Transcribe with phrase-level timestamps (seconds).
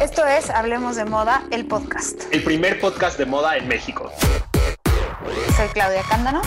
[0.00, 2.22] Esto es Hablemos de Moda, el podcast.
[2.32, 4.10] El primer podcast de moda en México.
[5.56, 6.42] Soy Claudia Cándano.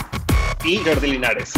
[0.64, 1.52] Y Jordi Linares.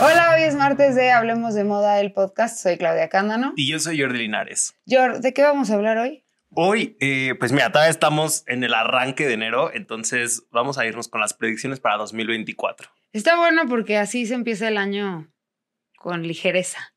[0.00, 2.58] Hola, hoy es martes de Hablemos de Moda, el podcast.
[2.62, 3.52] Soy Claudia Cándano.
[3.56, 4.74] Y yo soy Jordi Linares.
[4.88, 6.24] Jord, ¿de qué vamos a hablar hoy?
[6.52, 11.06] Hoy, eh, pues mira, todavía estamos en el arranque de enero, entonces vamos a irnos
[11.06, 12.88] con las predicciones para 2024.
[13.12, 15.29] Está bueno porque así se empieza el año
[16.00, 16.94] con ligereza.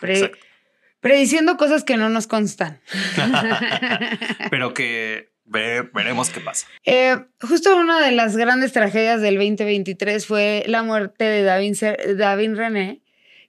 [0.00, 0.32] Pre-
[1.00, 2.80] prediciendo cosas que no nos constan.
[4.50, 6.66] Pero que ve- veremos qué pasa.
[6.86, 12.16] Eh, justo una de las grandes tragedias del 2023 fue la muerte de David, Ser-
[12.16, 13.02] David René,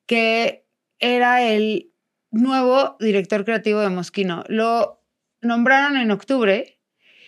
[0.06, 0.66] que
[1.00, 1.90] era el
[2.30, 4.44] nuevo director creativo de Mosquino.
[4.50, 5.02] Lo
[5.40, 6.80] nombraron en octubre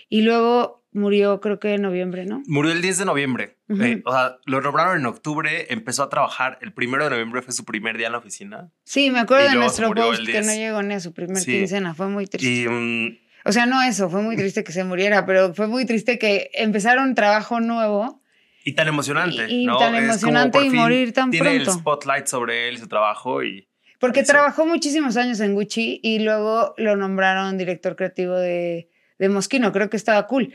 [0.09, 2.41] y luego murió creo que en noviembre, ¿no?
[2.47, 3.57] Murió el 10 de noviembre.
[3.69, 6.57] Eh, o sea, lo nombraron en octubre, empezó a trabajar.
[6.61, 8.71] El primero de noviembre fue su primer día en la oficina.
[8.83, 10.45] Sí, me acuerdo de nuestro post que 10.
[10.47, 11.51] no llegó ni a su primer Sí.
[11.59, 12.49] quincena, fue muy triste.
[12.49, 15.85] Y mm, O sea, no eso, fue muy triste que se muriera, pero fue muy
[15.85, 18.21] triste que empezara un trabajo nuevo
[18.65, 19.45] Y tan emocionante.
[19.47, 19.77] Y- y ¿no?
[19.77, 21.71] tan Es emocionante y morir tan tiene pronto.
[21.71, 23.67] el spotlight sobre él su trabajo y
[23.99, 24.31] Porque Eso.
[24.33, 28.89] trabajó muchísimos años en Gucci y luego lo nombraron director creativo de,
[29.19, 29.71] de Mosquino.
[29.71, 30.53] Creo que estaba cool.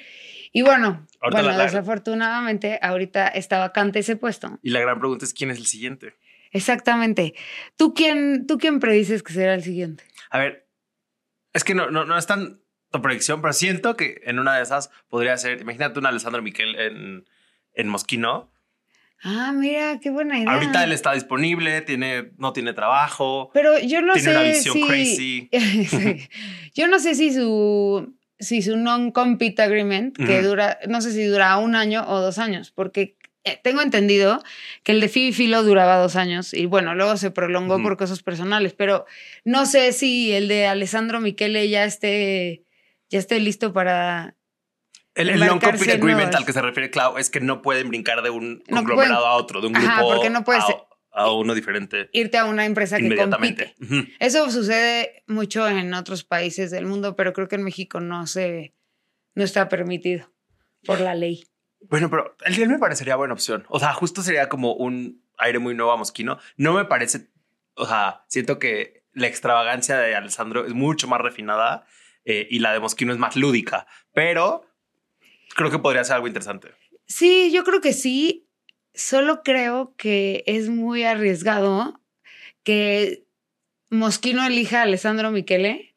[0.52, 4.58] Y bueno, Ahorita bueno, la- desafortunadamente ahorita está vacante ese puesto.
[4.62, 6.14] y la gran pregunta es quién es el siguiente.
[6.50, 7.34] Exactamente.
[7.76, 10.04] ¿Tú quién, ¿Tú quién predices que será el siguiente?
[10.30, 10.66] A ver,
[11.52, 12.60] es que no, no, no es tan
[12.92, 16.76] tu predicción, pero siento que en una de esas podría ser, imagínate un Alessandro Miquel
[16.78, 17.24] en,
[17.74, 18.52] en Mosquino.
[19.24, 20.52] Ah, mira, qué buena idea.
[20.52, 24.74] Ahorita él está disponible, tiene, no tiene trabajo, Pero yo no tiene sé una visión
[24.76, 24.86] si...
[24.86, 26.28] crazy.
[26.74, 31.56] Yo no sé si su, si su non-compete agreement, que dura, no sé si dura
[31.58, 34.42] un año o dos años, porque eh, tengo entendido
[34.82, 38.22] que el de Phoebe Philo duraba dos años y bueno, luego se prolongó por cosas
[38.22, 39.04] personales, pero
[39.44, 42.64] no sé si el de Alessandro Michele ya esté,
[43.10, 44.34] ya esté listo para...
[45.14, 48.20] El, el non-compete en agreement al que se refiere Clau es que no pueden brincar
[48.22, 50.83] de un No conglomerado pueden- a otro, de un Ajá, grupo porque no puedes- a,
[51.14, 53.74] a uno diferente irte a una empresa que compite.
[54.18, 58.74] Eso sucede mucho en otros países del mundo, pero creo que en México no se,
[59.34, 60.30] no está permitido
[60.84, 61.44] por la ley.
[61.88, 63.64] Bueno, pero el día me parecería buena opción.
[63.68, 66.38] O sea, justo sería como un aire muy nuevo a Mosquino.
[66.56, 67.28] No me parece,
[67.74, 71.86] o sea, siento que la extravagancia de Alessandro es mucho más refinada
[72.24, 74.66] eh, y la de Mosquino es más lúdica, pero
[75.54, 76.72] creo que podría ser algo interesante.
[77.06, 78.48] Sí, yo creo que sí.
[78.94, 82.00] Solo creo que es muy arriesgado
[82.62, 83.24] que
[83.90, 85.94] Mosquino elija a Alessandro Michele,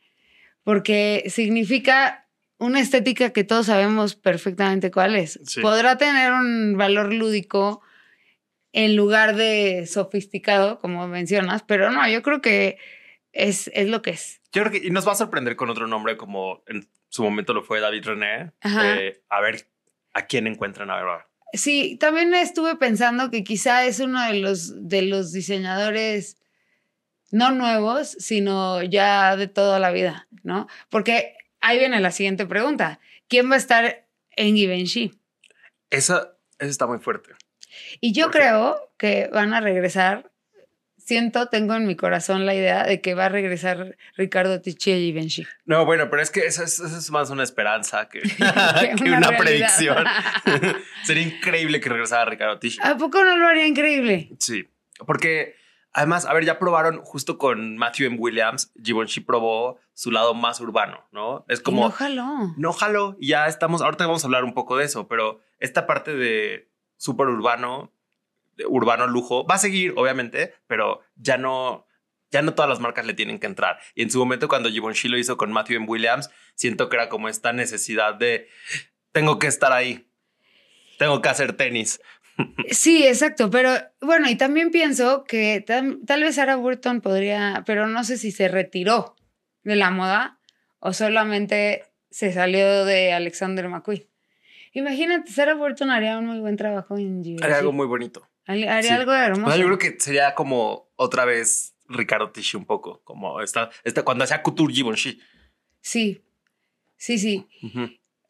[0.63, 2.27] porque significa
[2.57, 5.39] una estética que todos sabemos perfectamente cuál es.
[5.45, 5.61] Sí.
[5.61, 7.81] Podrá tener un valor lúdico
[8.73, 12.77] en lugar de sofisticado, como mencionas, pero no, yo creo que
[13.31, 14.41] es, es lo que es.
[14.51, 17.53] Yo creo que y nos va a sorprender con otro nombre como en su momento
[17.53, 18.51] lo fue David René.
[18.63, 19.67] Eh, a ver
[20.13, 20.89] a quién encuentran.
[20.89, 21.27] A ver, va.
[21.53, 26.37] Sí, también estuve pensando que quizá es uno de los, de los diseñadores
[27.31, 30.67] no nuevos, sino ya de toda la vida, ¿no?
[30.89, 32.99] Porque ahí viene la siguiente pregunta.
[33.27, 35.19] ¿Quién va a estar en Givenchy?
[35.89, 37.31] Esa, esa está muy fuerte.
[37.99, 40.31] Y yo creo que van a regresar,
[41.07, 44.97] siento, tengo en mi corazón la idea de que va a regresar Ricardo Ticci a
[44.97, 45.47] Givenchy.
[45.63, 48.19] No, bueno, pero es que eso es, eso es más una esperanza que,
[48.97, 50.05] que una predicción.
[51.05, 52.77] Sería increíble que regresara Ricardo Tish.
[52.83, 54.31] ¿A poco no lo haría increíble?
[54.39, 54.67] Sí,
[55.05, 55.55] porque
[55.93, 58.17] además, a ver, ya probaron justo con Matthew M.
[58.19, 61.45] Williams, Givenchy probó su lado más urbano, ¿no?
[61.47, 62.53] Es como, No jaló.
[62.57, 66.13] no y ya estamos, ahorita vamos a hablar un poco de eso, pero esta parte
[66.15, 67.93] de súper urbano,
[68.67, 71.85] urbano lujo, va a seguir, obviamente, pero ya no,
[72.31, 73.79] ya no todas las marcas le tienen que entrar.
[73.95, 75.83] Y en su momento, cuando Givenchy lo hizo con Matthew.
[75.87, 78.47] Williams, siento que era como esta necesidad de,
[79.11, 80.09] tengo que estar ahí,
[80.97, 81.99] tengo que hacer tenis.
[82.69, 87.87] Sí, exacto, pero bueno, y también pienso que tam- tal vez Sarah Burton podría, pero
[87.87, 89.15] no sé si se retiró
[89.63, 90.39] de la moda
[90.77, 94.07] o solamente se salió de Alexander McQueen.
[94.73, 97.43] Imagínate, Sarah Burton haría un muy buen trabajo en Givenchy.
[97.43, 98.29] Haría algo muy bonito.
[98.47, 98.89] Haría sí.
[98.89, 99.47] algo hermoso.
[99.47, 103.69] O sea, yo creo que sería como otra vez Ricardo Tisci un poco, como esta,
[103.83, 105.19] esta cuando hacía Couture Givenchy.
[105.81, 106.21] Sí,
[106.97, 107.45] sí, sí.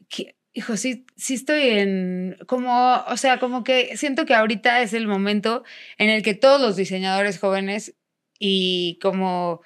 [0.10, 4.94] Que- Hijo, sí, sí estoy en, como, o sea, como que siento que ahorita es
[4.94, 5.64] el momento
[6.00, 7.94] en el que todos los diseñadores jóvenes
[8.40, 9.62] y como,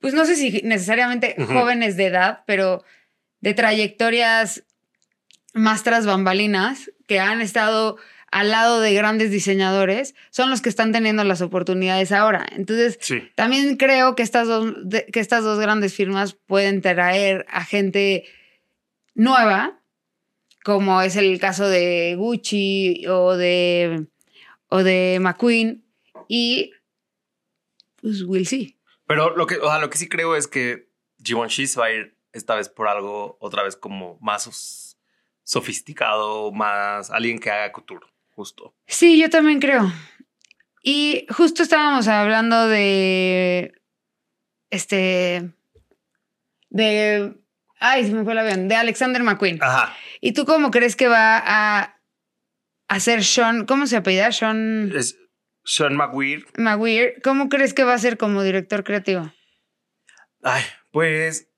[0.00, 2.82] pues no sé si necesariamente jóvenes de edad, pero
[3.40, 4.64] de trayectorias
[5.52, 7.98] más tras bambalinas, que han estado
[8.32, 12.44] al lado de grandes diseñadores, son los que están teniendo las oportunidades ahora.
[12.52, 13.22] Entonces, Sí.
[13.36, 14.74] también creo que estas dos,
[15.12, 18.24] que estas dos grandes firmas pueden traer a gente
[19.14, 19.78] nueva,
[20.64, 24.06] como es el caso de Gucci o de,
[24.68, 25.84] o de McQueen,
[26.26, 26.72] y
[28.00, 28.78] pues we'll see.
[29.06, 30.88] Pero lo que, o sea, lo que sí creo es que
[31.22, 34.96] Givenchy va a ir esta vez por algo, otra vez como más
[35.44, 38.74] sofisticado, más alguien que haga couture, justo.
[38.86, 39.92] Sí, yo también creo.
[40.82, 43.72] Y justo estábamos hablando de.
[44.70, 45.52] Este.
[46.70, 47.34] De.
[47.78, 48.68] Ay, se me fue el avión.
[48.68, 49.62] De Alexander McQueen.
[49.62, 49.94] Ajá.
[50.20, 52.00] ¿Y tú cómo crees que va a
[52.88, 53.66] hacer Sean?
[53.66, 54.32] ¿Cómo se apellida?
[54.32, 55.18] Sean Es
[55.64, 56.46] Sean McWeir.
[56.56, 57.20] McWeir.
[57.22, 59.32] ¿Cómo crees que va a ser como director creativo?
[60.42, 61.48] Ay, pues.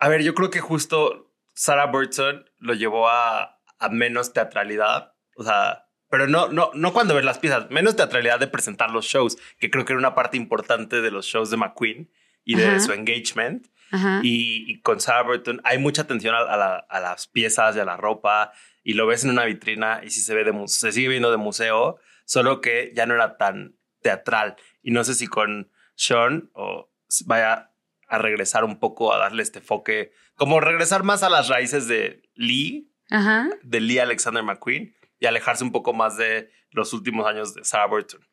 [0.00, 5.14] A ver, yo creo que justo Sarah Burton lo llevó a, a menos teatralidad.
[5.38, 9.04] O sea, pero no, no, no cuando ves las piezas, menos teatralidad de presentar los
[9.04, 12.10] shows, que creo que era una parte importante de los shows de McQueen
[12.44, 12.80] y de Ajá.
[12.80, 13.66] su engagement.
[13.92, 14.20] Ajá.
[14.22, 17.80] Y, y con Sarah Burton hay mucha atención a, a la- a las piezas y
[17.80, 18.52] a la ropa
[18.82, 21.36] y lo ves en una vitrina y sí se ve de se sigue viendo de
[21.36, 24.56] museo, solo que ya no era tan teatral.
[24.82, 26.90] Y no sé si con Sean o
[27.26, 27.70] vaya
[28.08, 32.22] a regresar un poco a darle este enfoque, como regresar más a las raíces de
[32.34, 33.48] Lee, Ajá.
[33.62, 37.86] de Lee Alexander McQueen y alejarse un poco más de los últimos años de Sarah
[37.86, 38.26] Burton.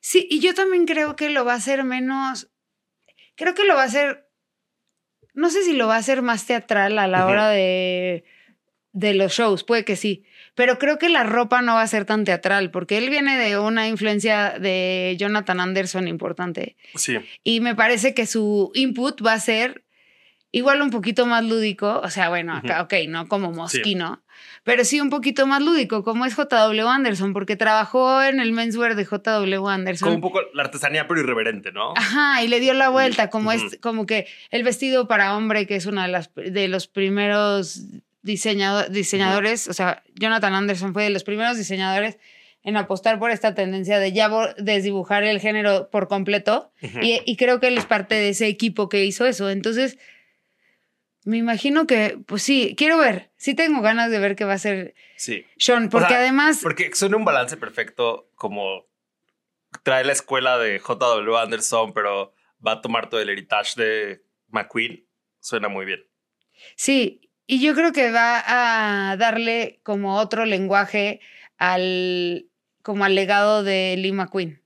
[0.00, 2.50] Sí, y yo también creo que lo va a hacer menos.
[3.36, 4.28] Creo que lo va a hacer.
[5.34, 8.24] No sé si lo va a hacer más teatral a la hora de,
[8.92, 10.24] de los shows, puede que sí.
[10.54, 13.58] Pero creo que la ropa no va a ser tan teatral, porque él viene de
[13.58, 16.76] una influencia de Jonathan Anderson importante.
[16.96, 17.18] Sí.
[17.44, 19.84] Y me parece que su input va a ser
[20.52, 22.00] igual un poquito más lúdico.
[22.02, 24.22] O sea, bueno, acá, ok, no como Mosquino,
[24.64, 28.94] pero sí un poquito más lúdico, como es JW Anderson, porque trabajó en el menswear
[28.94, 30.06] de JW Anderson.
[30.06, 31.92] Como un poco la artesanía, pero irreverente, ¿no?
[31.96, 35.76] Ajá, y le dio la vuelta, como es, como que el vestido para hombre, que
[35.76, 37.80] es una de las de los primeros
[38.22, 42.18] diseñado- diseñadores, o sea, Jonathan Anderson fue de los primeros diseñadores
[42.64, 44.28] en apostar por esta tendencia de ya
[44.58, 46.70] desdibujar el género por completo.
[47.00, 49.48] Y, y creo que él es parte de ese equipo que hizo eso.
[49.48, 49.96] Entonces,
[51.24, 53.30] me imagino que, pues sí, quiero ver.
[53.36, 55.44] Sí tengo ganas de ver qué va a hacer Sí.
[55.58, 58.86] Sean, porque sea, además, Porque suena un balance perfecto como
[59.82, 62.32] trae la escuela de JW Anderson, pero
[62.64, 65.06] va a tomar todo el heritage de McQueen.
[65.40, 66.00] Suena muy bien.
[66.76, 68.42] sí, y yo creo que va
[69.10, 71.20] a darle como otro lenguaje
[71.56, 72.46] al,
[72.82, 74.62] como al legado de Lee McQueen.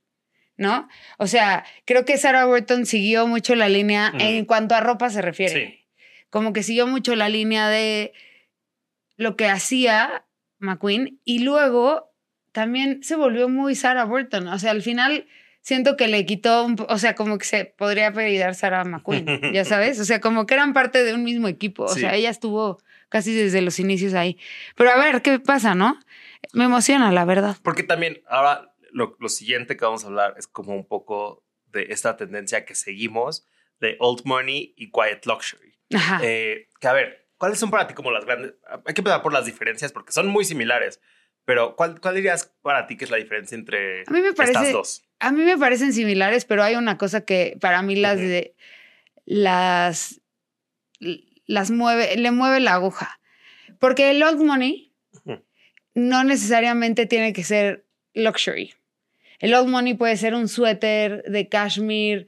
[0.55, 0.87] ¿No?
[1.17, 5.21] O sea, creo que Sarah Burton siguió mucho la línea en cuanto a ropa se
[5.21, 5.53] refiere.
[5.53, 5.82] Sí.
[6.33, 8.11] Como que siguió mucho la línea de
[9.17, 10.25] lo que hacía
[10.57, 12.11] McQueen y luego
[12.51, 14.47] también se volvió muy Sarah Burton.
[14.47, 15.27] O sea, al final
[15.61, 19.63] siento que le quitó, un o sea, como que se podría apellidar Sarah McQueen, ya
[19.73, 19.99] sabes.
[19.99, 21.83] O sea, como que eran parte de un mismo equipo.
[21.83, 21.99] O Sí.
[21.99, 24.39] sea, ella estuvo casi desde los inicios ahí.
[24.75, 25.99] Pero a ver, ¿qué pasa, no?
[26.51, 27.57] Me emociona, la verdad.
[27.61, 31.85] Porque también ahora lo, lo siguiente que vamos a hablar es como un poco de
[31.91, 33.45] esta tendencia que seguimos
[33.79, 35.72] de old money y quiet luxury.
[35.93, 36.19] Ajá.
[36.23, 38.53] Eh, que a ver, ¿cuáles son para ti como las grandes?
[38.85, 40.99] Hay que empezar por las diferencias porque son muy similares.
[41.45, 44.51] Pero ¿cuál, cuál dirías para ti que es la diferencia entre A mí me estas
[44.51, 45.03] parece, dos?
[45.19, 48.55] a mí me parecen similares, pero hay una cosa que para mí las de
[49.25, 50.21] las
[51.45, 53.19] las mueve, le mueve la aguja.
[53.79, 54.93] Porque el old money
[55.93, 58.73] no necesariamente tiene que ser luxury.
[59.39, 62.27] El old money puede ser un suéter de cashmere,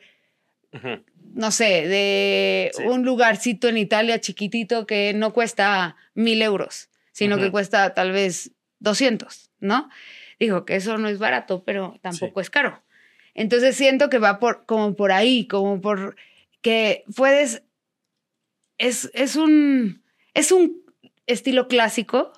[1.34, 2.84] No sé, de Sí.
[2.84, 8.51] un lugarcito en Italia chiquitito que no cuesta mil euros, sino que cuesta tal vez
[8.79, 9.89] 200, ¿no?
[10.39, 12.82] Digo que eso no es barato, pero tampoco es caro.
[13.34, 16.15] Entonces siento que va por, como por ahí, como por
[16.62, 17.63] que puedes,
[18.77, 20.03] es, es un,
[20.34, 20.85] es un
[21.27, 22.32] estilo clásico,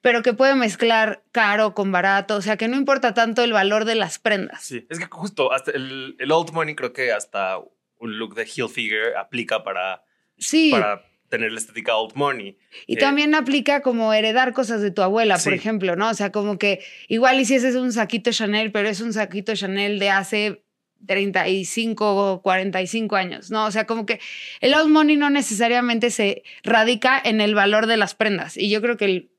[0.00, 3.84] pero que puede mezclar caro con barato, o sea que no importa tanto el valor
[3.84, 4.62] de las prendas.
[4.64, 7.58] Sí, es que justo hasta el, el old money creo que hasta
[7.98, 10.04] un look de heel figure aplica para,
[10.38, 10.70] Sí.
[10.70, 12.58] para tener la estética old money.
[12.86, 16.10] Y Eh, también aplica como heredar cosas de tu abuela, por ejemplo, ¿no?
[16.10, 20.10] O sea, como que igual hicieses un saquito Chanel, pero es un saquito Chanel de
[20.10, 20.62] hace
[21.06, 23.66] 35 o 45 años, ¿no?
[23.66, 24.20] O sea, como que
[24.60, 28.56] el old money no necesariamente se radica en el valor de las prendas.
[28.56, 29.30] Y yo creo que el,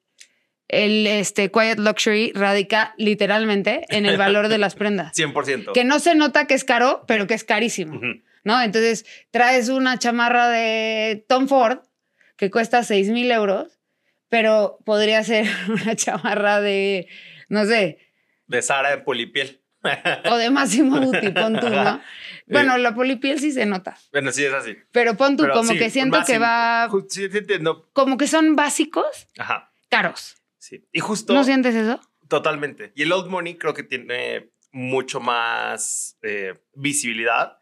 [0.67, 5.13] el este, quiet luxury radica literalmente en el valor de las prendas.
[5.17, 5.73] 100%.
[5.73, 7.99] Que no se nota que es caro, pero que es carísimo.
[8.43, 8.61] ¿no?
[8.61, 11.79] Entonces traes una chamarra de Tom Ford
[12.35, 13.79] que cuesta 6 mil euros,
[14.29, 17.07] pero podría ser una chamarra de,
[17.49, 17.99] no sé,
[18.47, 19.62] De Sara en polipiel.
[20.31, 22.01] o de Máximo Duty, pon tú, ¿no?
[22.47, 24.75] Bueno, la polipiel sí se nota, Bueno, sí, es así.
[24.91, 27.89] pero pon tú Pero como sí, que siento que va, Sí, sí entiendo.
[27.93, 30.35] como que son básicos, Ajá, caros.
[30.57, 30.85] sí.
[30.91, 31.33] Y justo...
[31.33, 31.99] ¿No sientes eso?
[32.27, 32.91] Totalmente.
[32.95, 37.59] Y el Old Money creo que tiene mucho más eh, visibilidad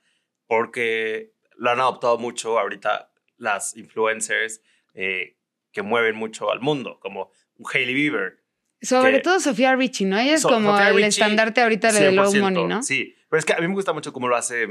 [0.47, 4.61] porque lo han adoptado mucho ahorita las influencers
[4.93, 5.37] eh,
[5.71, 7.31] que mueven mucho al mundo, como
[7.73, 8.40] Hailey Bieber.
[8.81, 10.17] Sobre Que- todo Sofía Richie, ¿no?
[10.17, 12.83] Ella es So- como Sofía el Richie, estandarte ahorita de Low 100%, Money, ¿no?
[12.83, 14.67] Sí, pero es que a mí me gusta mucho cómo lo hace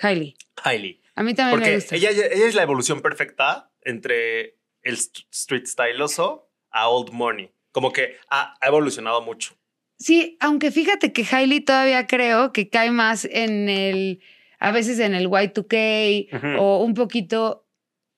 [0.00, 0.36] Hailey.
[0.62, 1.02] Hailey.
[1.16, 1.96] A mí también me Porque gusta.
[1.96, 7.50] ella, ella es la evolución perfecta entre el st- street styloso a Old Money.
[7.72, 9.54] Como que ha, ha evolucionado mucho.
[9.98, 14.20] Sí, aunque fíjate que Hailey todavía creo que cae más en el,
[14.60, 16.62] a veces en el Y2K Ujú.
[16.62, 17.66] o un poquito,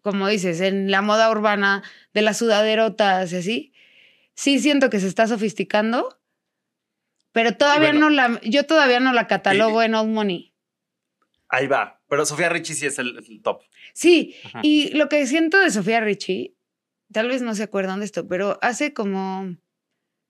[0.02, 1.82] como dices, en la moda urbana
[2.12, 3.69] de las sudaderotas y así.
[4.40, 6.18] Sí siento que se está sofisticando,
[7.30, 8.08] pero todavía bueno.
[8.08, 10.54] no la, yo todavía no la catalogo en Old Money.
[11.50, 12.00] Ahí va.
[12.08, 13.60] Pero Sofía Richie sí es el, el top.
[13.92, 14.60] Sí, Ajá.
[14.62, 16.56] y lo que siento de Sofía Richie,
[17.12, 19.58] tal vez no se acuerdan de esto, pero hace como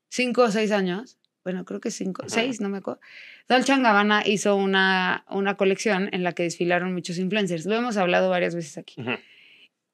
[0.08, 2.30] cinco o seis años, bueno, creo que cinco, Ajá.
[2.30, 3.00] seis, no me acuerdo,
[3.48, 7.64] Dolce Gabbana hizo una, una colección en la que desfilaron muchos influencers.
[7.64, 9.00] Lo hemos hablado varias veces aquí.
[9.00, 9.12] Ujú.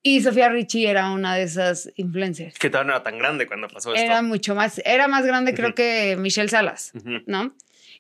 [0.08, 2.56] Y Sofía Richie era una de esas influencers.
[2.60, 4.04] Que todavía no era tan grande cuando pasó esto.
[4.06, 5.74] Era mucho más, era más grande creo Ujú.
[5.74, 7.22] que Michelle Salas, Ujú.
[7.26, 7.56] ¿no?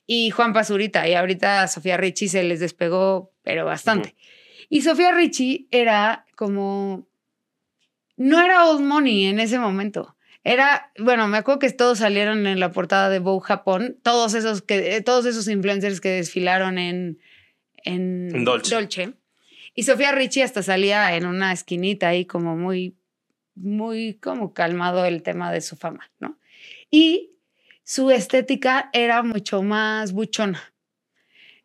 [0.06, 1.08] Y Juan Pazurita.
[1.08, 4.14] Y ahorita a Sofía Richie se les despegó, pero bastante.
[4.68, 7.08] Y Sofía Richie era como.
[8.16, 10.16] No era old money en ese momento.
[10.44, 14.62] Era, bueno, me acuerdo que todos salieron en la portada de Vogue Japón, todos esos
[14.62, 17.18] que, eh, todos esos influencers que desfilaron en,
[17.78, 19.12] en, En Dolce.
[19.76, 22.96] Y Sofía Richie hasta salía en una esquinita ahí como muy,
[23.54, 26.38] muy como calmado el tema de su fama, ¿no?
[26.90, 27.32] Y
[27.84, 30.72] su estética era mucho más buchona.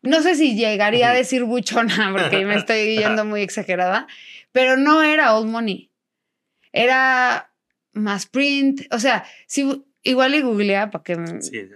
[0.02, 4.06] No sé si llegaría a decir buchona porque me estoy yendo muy exagerada,
[4.52, 5.90] pero no era old money.
[6.70, 7.50] Era
[7.94, 8.82] más print.
[8.90, 11.68] O sea, si igual y googlea para que Sí,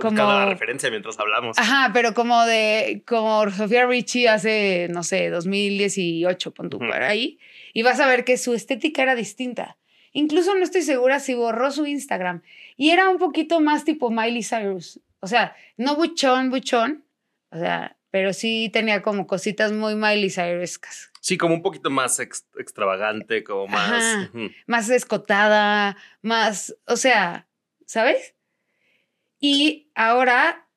[0.00, 1.58] Como- la referencia mientras hablamos.
[1.58, 6.86] Ajá, pero como de, como Sofía Richie hace, no sé, 2018, pon tú Ujú.
[6.86, 7.38] por ahí,
[7.72, 9.76] y vas a ver que su estética era distinta.
[10.12, 12.42] Incluso no estoy segura si borró su Instagram.
[12.76, 15.00] Y era un poquito más tipo Miley Cyrus.
[15.20, 17.04] O sea, no buchón, buchón,
[17.50, 21.10] o sea, pero sí tenía como cositas muy Miley Cyruscas.
[21.20, 23.90] Sí, como un poquito más ex- extravagante, como más.
[23.90, 24.30] Ajá.
[24.68, 27.48] Más escotada, más, o sea,
[27.86, 28.34] ¿sabes?
[29.38, 30.68] Y ahora,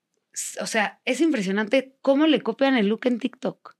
[0.59, 3.75] o sea, es impresionante cómo le copian el look en TikTok.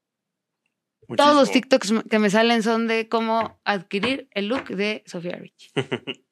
[1.15, 1.51] Todos los.
[1.51, 5.71] TikToks que me salen son de cómo adquirir el look de Sofía Rich.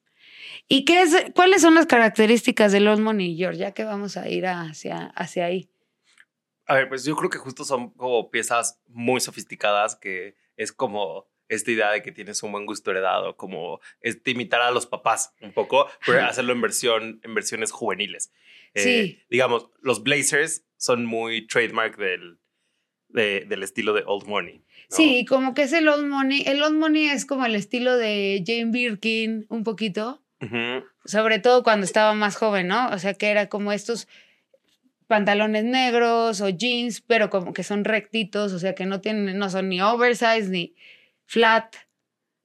[0.68, 3.58] ¿Y qué es, cuáles son las características del Old Money, George?
[3.58, 5.70] Ya que vamos a ir hacia, hacia ahí.
[6.66, 11.28] A ver, pues yo creo que justo son como piezas muy sofisticadas que es como
[11.48, 15.32] esta idea de que tienes un buen gusto heredado, como este imitar a los papás
[15.40, 18.32] un poco, pero hacerlo en versión en versiones juveniles.
[18.74, 19.18] Eh, Sí.
[19.30, 22.38] Digamos, los blazers son muy trademark del,
[23.08, 24.58] de- del estilo de Old Money.
[24.58, 24.96] ¿no?
[24.96, 26.42] Sí, como que es el Old Money.
[26.46, 30.22] El Old Money es como el estilo de Jane Birkin, un poquito.
[31.06, 32.90] Sobre todo cuando estaba más joven, ¿no?
[32.90, 34.06] O sea, que era como estos
[35.06, 39.48] pantalones negros o jeans, pero como que son rectitos, o sea, que no tienen, no
[39.50, 40.74] son ni oversize ni
[41.26, 41.76] flat,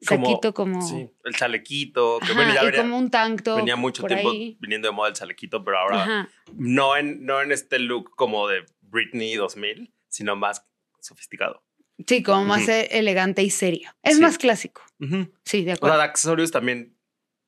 [0.01, 3.57] saquito como, Sí, el chalequito, que Ajá, bueno, ya y venía, como un tank top
[3.57, 4.57] venía mucho tiempo ahí.
[4.59, 6.29] viniendo de moda el chalequito, pero ahora Ajá.
[6.55, 10.65] no en, no en este look como de Britney 2000, sino más
[10.99, 11.63] sofisticado.
[12.07, 13.91] Sí, como más elegante y serio.
[14.01, 14.21] Es Sí.
[14.21, 14.81] más clásico.
[15.45, 15.97] Sí, de O sea, acuerdo.
[15.97, 16.97] de accesorios también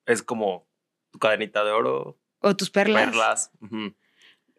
[0.06, 0.70] es como
[1.12, 3.06] tu cadenita de oro, O tus perlas.
[3.06, 3.52] perlas,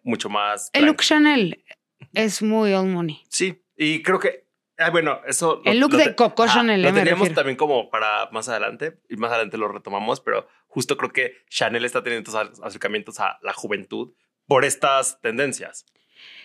[0.03, 0.71] mucho más.
[0.73, 0.97] El look.
[1.03, 1.65] Chanel
[2.13, 3.23] es muy old money.
[3.29, 4.44] Sí, y creo que,
[4.79, 5.61] ah, bueno, eso.
[5.65, 7.35] El look de Coco Chanel, Lo eh, refiero.
[7.35, 11.85] también como para más adelante, y más adelante lo retomamos, pero justo creo que Chanel
[11.85, 14.13] está teniendo estos acercamientos a la juventud
[14.47, 15.87] por estas tendencias.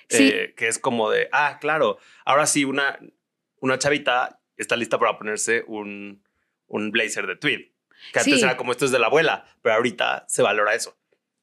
[0.10, 0.30] Sí.
[0.34, 3.00] Eh, que es como de, ah, claro, ahora sí, una,
[3.60, 6.24] una chavita está lista para ponerse un,
[6.68, 7.60] un blazer de tweed.
[8.14, 8.44] Que antes Sí.
[8.44, 10.98] era como esto es de la abuela, pero ahorita se valora eso.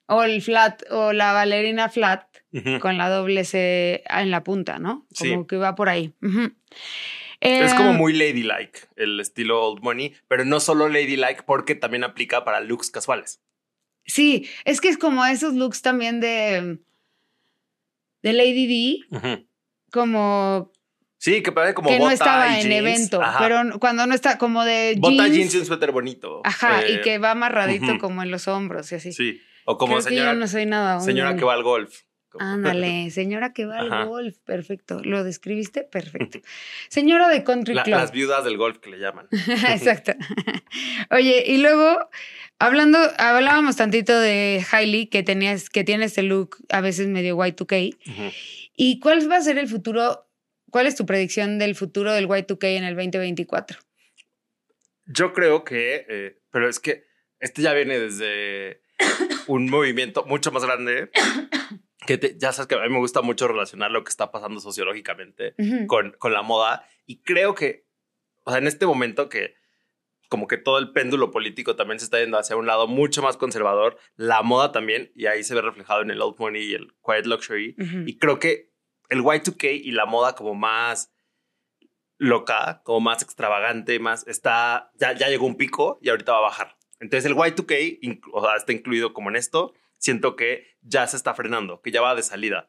[0.06, 2.24] O el flat, o la bailarina flat,
[2.80, 5.06] con la doble C en la punta, ¿no?
[5.12, 5.30] Sí.
[5.30, 6.14] Como que va por ahí.
[7.40, 12.02] Es Eh, como muy ladylike el estilo old money, pero no solo ladylike porque también
[12.04, 13.40] aplica para looks casuales.
[14.04, 16.78] Sí, es que es como esos looks también de,
[18.22, 19.38] de Lady D,
[19.92, 20.72] como
[21.18, 22.74] Sí, que parece como que no estaba y en jeans.
[22.76, 23.38] evento, Ajá.
[23.40, 26.40] pero cuando no está como de Bota, jeans, jeans y un suéter bonito.
[26.44, 29.12] ajá, Eh, y que va amarradito como en los hombros y así.
[29.12, 29.40] Sí.
[29.66, 31.00] O como Creo que señora, yo no soy nada.
[31.00, 32.02] señora que va al golf.
[32.38, 34.02] Ándale, señora que va Ajá.
[34.02, 35.00] al golf, perfecto.
[35.02, 35.84] ¿Lo describiste?
[35.84, 36.40] Perfecto.
[36.88, 37.96] Señora de country La- club.
[37.96, 39.26] las viudas del golf que le llaman.
[39.70, 40.12] Exacto.
[41.10, 42.10] Oye, y luego,
[42.58, 47.96] hablando, hablábamos tantito de Hailey, que tenías, que tiene este look a veces medio Y2K.
[48.06, 48.30] Ujú.
[48.76, 50.28] ¿Y cuál va a ser el futuro?
[50.70, 53.78] ¿Cuál es tu predicción del futuro del Y2K en el 2024?
[55.06, 57.06] Yo creo que, eh, pero es que
[57.40, 58.82] este ya viene desde
[59.46, 61.10] un movimiento mucho más grande.
[62.06, 64.60] Que te- ya sabes que a mí me gusta mucho relacionar lo que está pasando
[64.60, 65.54] sociológicamente
[65.86, 66.86] con, con la moda.
[67.04, 67.86] Y creo que,
[68.44, 69.54] o sea, en este momento que
[70.28, 73.36] como que todo el péndulo político también se está yendo hacia un lado mucho más
[73.36, 76.94] conservador, la moda también, y ahí se ve reflejado en el old money y el
[77.04, 77.76] quiet luxury.
[78.06, 78.72] Y creo que
[79.08, 81.12] el Y2K y la moda como más
[82.18, 86.42] loca, como más extravagante, más está, ya, ya llegó un pico y ahorita va a
[86.42, 86.75] bajar.
[87.00, 91.16] Entonces el Y2K, inc- o sea, está incluido como en esto, siento que ya se
[91.16, 92.68] está frenando, que ya va de salida.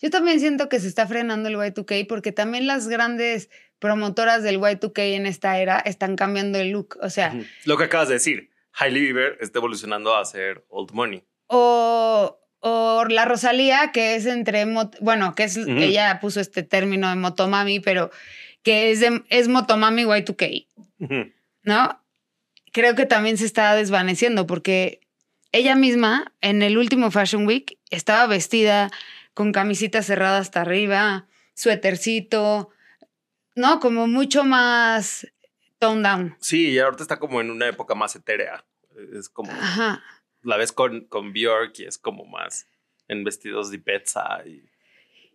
[0.00, 4.58] Yo también siento que se está frenando el Y2K porque también las grandes promotoras del
[4.60, 6.98] Y2K en esta era están cambiando el look.
[7.02, 7.34] O sea.
[7.64, 11.22] Lo que acabas de decir, Hailey Bieber está evolucionando a ser old money.
[11.46, 14.64] o, o la Rosalía, que es entre,
[15.00, 15.70] bueno, que es, Ujú.
[15.70, 18.10] ella puso este término de motomami, pero
[18.62, 20.66] que es, de- es motomami Y2K,
[21.00, 21.32] Ujú.
[21.64, 22.01] ¿no?
[22.72, 25.00] Creo que también se está desvaneciendo porque
[25.52, 28.90] ella misma en el último Fashion Week estaba vestida
[29.34, 32.70] con camisita cerrada hasta arriba, suétercito,
[33.54, 33.80] ¿no?
[33.80, 35.26] Como mucho más
[35.78, 36.36] tone down.
[36.40, 38.64] Sí, y ahorita está como en una época más etérea.
[39.14, 40.02] Es como, Ajá.
[40.42, 42.66] la ves con, con Bjork y es como más
[43.08, 44.42] en vestidos de pizza.
[44.46, 44.62] Y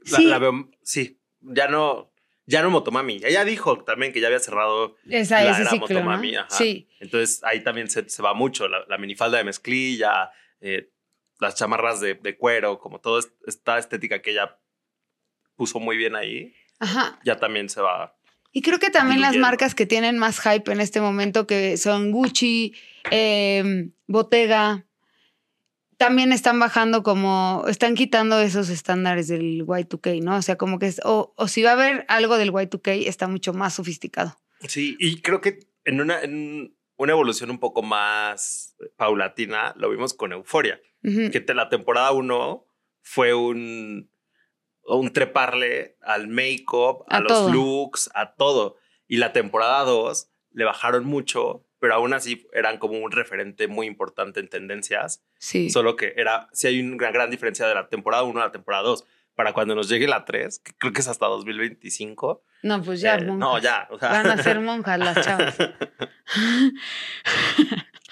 [0.09, 0.25] la, Sí.
[0.25, 2.11] la veo, sí, ya no,
[2.47, 3.19] ya no Motomami.
[3.23, 5.95] Ella dijo también que ya había cerrado Esa, la ese era ciclo, ¿no?
[5.99, 6.35] Motomami.
[6.37, 6.49] ajá.
[6.49, 6.87] Sí.
[6.99, 10.89] Entonces ahí también se, se va mucho la, la minifalda de mezclilla, eh,
[11.39, 14.57] las chamarras de, de cuero, como toda est- esta estética que ella
[15.55, 17.19] puso muy bien ahí, Ajá.
[17.23, 18.15] ya también se va.
[18.53, 22.11] Y creo que también las marcas que tienen más hype en este momento, que son
[22.11, 22.73] Gucci,
[23.11, 24.86] eh, Bottega,
[25.97, 30.35] también están bajando como, están quitando esos estándares del Y2K, ¿no?
[30.37, 33.27] O sea, como que es, o, o si va a haber algo del Y2K, está
[33.27, 34.35] mucho más sofisticado.
[34.67, 40.13] Sí, y creo que en una, en una evolución un poco más paulatina lo vimos
[40.13, 40.79] con Euforia.
[41.03, 42.65] Que te- la temporada 1
[43.01, 44.11] fue un,
[44.83, 48.75] un treparle al make-up, a, A los looks, a todo.
[49.07, 53.87] Y la temporada 2 le bajaron mucho, pero aún así eran como un referente muy
[53.87, 55.23] importante en tendencias.
[55.37, 55.69] Sí.
[55.69, 58.83] Solo que era, sí hay una gran diferencia de la temporada 1 a la temporada
[58.83, 59.05] 2.
[59.35, 62.43] Para cuando nos llegue la 3, que creo que es hasta 2025.
[62.63, 63.39] no, pues ya, eh, monjas.
[63.39, 63.87] no, ya.
[63.89, 64.09] o sea.
[64.09, 65.55] Van a ser monjas las chavas.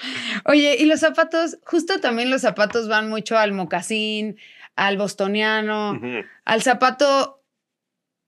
[0.45, 4.37] Oye, y los zapatos, justo también los zapatos van mucho al mocasín,
[4.77, 5.99] al bostoniano,
[6.45, 7.43] al zapato,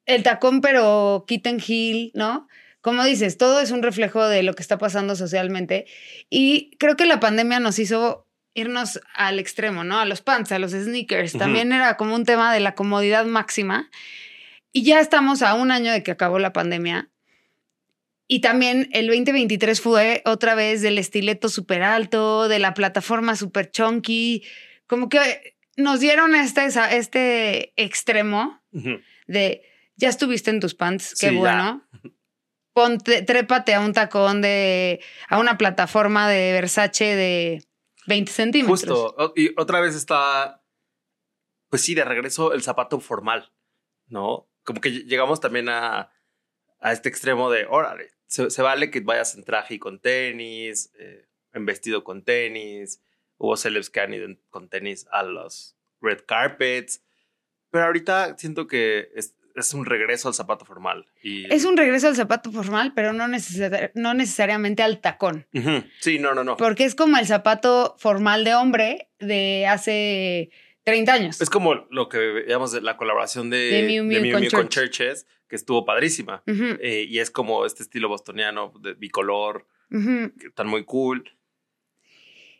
[0.05, 2.49] el tacón, pero kitten heel, ¿no?
[2.87, 5.87] Como dices, todo es un reflejo de lo que está pasando socialmente.
[6.29, 9.99] Y creo que la pandemia nos hizo irnos al extremo, ¿no?
[9.99, 11.33] A los pants, a los sneakers.
[11.33, 13.89] También era como un tema de la comodidad máxima.
[14.71, 17.09] Y ya estamos a un año de que acabó la pandemia.
[18.25, 23.69] Y también el 2023 fue otra vez del estileto súper alto, de la plataforma súper
[23.69, 24.45] chunky.
[24.85, 28.61] Como que nos dieron este, este extremo
[29.27, 29.63] de
[29.97, 31.81] ya estuviste en tus pants, qué Sí, ya.
[32.77, 37.63] Ponte, trépate a un tacón de, a una plataforma de Versace de
[38.05, 38.81] 20 centímetros.
[38.81, 39.33] Justo.
[39.35, 40.63] Y otra vez está,
[41.69, 43.51] pues sí, de regreso el zapato formal,
[44.05, 44.47] ¿no?
[44.63, 46.11] Como que llegamos también a,
[46.79, 51.27] a este extremo de, órale, se, vale que vayas en traje y con tenis, eh,
[51.53, 53.01] en vestido con tenis.
[53.37, 57.01] Hubo celebs que han ido con tenis a los red carpets.
[57.71, 61.05] Pero ahorita siento que es, es un regreso al zapato formal.
[61.21, 65.45] Y, Es un regreso al zapato formal, pero no, necesar- no necesariamente al tacón.
[65.99, 66.57] Sí, no, no, no.
[66.57, 70.51] Porque es como el zapato formal de hombre de hace
[70.83, 71.41] 30 años.
[71.41, 74.91] Es como lo que veíamos de la colaboración de, De Miu Miu con con Church.
[74.91, 76.43] Churches, que estuvo padrísima.
[76.47, 81.23] Eh, y es como este estilo bostoniano de bicolor, que están muy cool.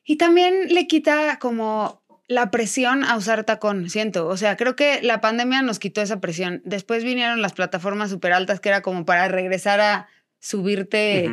[0.04, 4.28] Y también le quita como la presión a usar tacón, siento.
[4.28, 6.62] O sea, creo que la pandemia nos quitó esa presión.
[6.66, 10.08] Después vinieron las plataformas súper altas que era como para regresar a
[10.40, 11.32] subirte,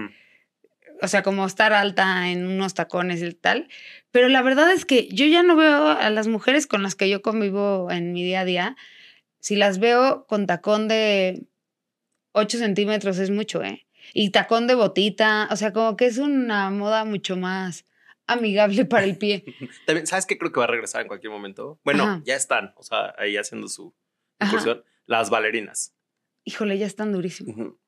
[1.02, 3.68] o sea, como estar alta en unos tacones y tal.
[4.12, 7.08] Pero la verdad es que yo ya no veo a las mujeres con las que
[7.08, 8.76] yo convivo en mi día a día.
[9.40, 11.42] Si las veo con tacón de
[12.32, 13.86] 8 centímetros es mucho, ¿eh?
[14.12, 17.84] Y tacón de botita, o sea, como que es una moda mucho más
[18.26, 19.44] amigable para el pie.
[19.86, 21.78] También, ¿sabes qué creo que va a regresar en cualquier momento?
[21.84, 22.22] Bueno, Ajá.
[22.24, 23.94] ya están, o sea, ahí haciendo su
[24.40, 24.84] incursión.
[25.06, 25.94] Las bailarinas.
[26.44, 27.54] Híjole, ya están durísimos.
[27.56, 27.78] Ujú.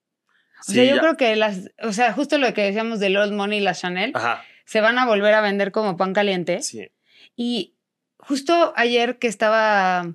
[0.60, 3.16] O Sí, sea, yo ya- creo que las, o sea, justo lo que decíamos del
[3.16, 6.62] Old Money y la Chanel, Ajá, se van a volver a vender como pan caliente.
[6.62, 6.90] sí.
[7.36, 7.74] Y
[8.18, 10.14] justo ayer que estaba,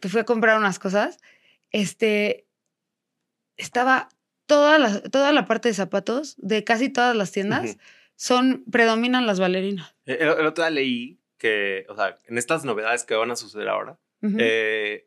[0.00, 1.18] que fui a comprar unas cosas,
[1.70, 2.46] este,
[3.56, 4.08] estaba
[4.46, 7.76] toda la, toda la parte de zapatos de casi todas las tiendas.
[8.16, 9.94] Son, predominan las bailarinas.
[10.04, 13.68] El, el otro día leí que, o sea, en estas novedades que van a suceder
[13.68, 15.06] ahora, Ujú, eh,